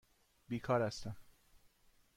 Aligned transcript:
بیکار 0.47 0.81
هستم. 0.81 1.15